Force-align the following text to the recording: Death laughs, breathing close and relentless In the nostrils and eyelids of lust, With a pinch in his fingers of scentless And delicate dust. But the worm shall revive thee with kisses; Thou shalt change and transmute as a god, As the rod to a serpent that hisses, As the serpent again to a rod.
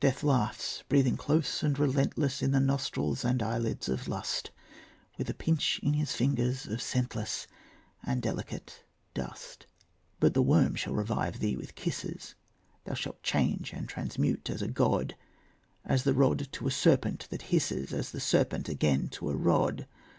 Death 0.00 0.22
laughs, 0.22 0.84
breathing 0.90 1.16
close 1.16 1.62
and 1.62 1.78
relentless 1.78 2.42
In 2.42 2.50
the 2.50 2.60
nostrils 2.60 3.24
and 3.24 3.42
eyelids 3.42 3.88
of 3.88 4.06
lust, 4.06 4.50
With 5.16 5.30
a 5.30 5.32
pinch 5.32 5.80
in 5.82 5.94
his 5.94 6.12
fingers 6.12 6.66
of 6.66 6.82
scentless 6.82 7.46
And 8.04 8.20
delicate 8.20 8.84
dust. 9.14 9.66
But 10.20 10.34
the 10.34 10.42
worm 10.42 10.74
shall 10.74 10.92
revive 10.92 11.38
thee 11.40 11.56
with 11.56 11.74
kisses; 11.74 12.34
Thou 12.84 12.92
shalt 12.92 13.22
change 13.22 13.72
and 13.72 13.88
transmute 13.88 14.50
as 14.50 14.60
a 14.60 14.68
god, 14.68 15.16
As 15.86 16.04
the 16.04 16.12
rod 16.12 16.52
to 16.52 16.66
a 16.66 16.70
serpent 16.70 17.26
that 17.30 17.40
hisses, 17.48 17.94
As 17.94 18.10
the 18.12 18.20
serpent 18.20 18.68
again 18.68 19.08
to 19.12 19.30
a 19.30 19.34
rod. 19.34 19.86